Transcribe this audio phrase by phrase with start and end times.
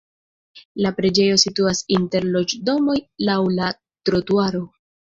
[0.85, 2.99] La preĝejo situas inter loĝdomoj
[3.31, 3.73] laŭ la
[4.09, 4.69] trotuaro.